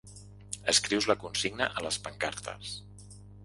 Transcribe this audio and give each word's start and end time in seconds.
Escrius 0.73 1.09
la 1.11 1.17
consigna 1.25 1.69
a 1.83 1.87
les 1.87 2.03
pancartes. 2.09 2.77